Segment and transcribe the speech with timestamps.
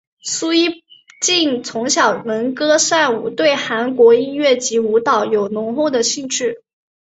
[0.23, 0.83] 苏一
[1.21, 6.63] 晋从小能歌善舞对韩国音乐及舞蹈有浓厚的兴趣。